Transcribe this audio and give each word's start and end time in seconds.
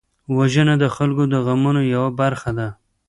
وژنه 0.37 0.75
د 0.83 0.85
خلکو 0.95 1.23
د 1.33 1.35
غمونو 1.45 1.81
یوه 1.93 2.09
برخه 2.21 2.51
ده 2.57 2.67